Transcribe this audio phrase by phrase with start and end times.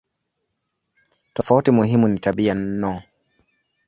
[1.33, 3.01] Tofauti muhimu ni tabia no.